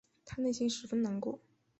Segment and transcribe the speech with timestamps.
[0.25, 1.39] 她心里十分难过